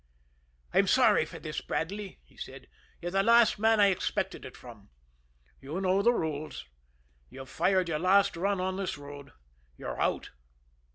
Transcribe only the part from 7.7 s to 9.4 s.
your last run on this road.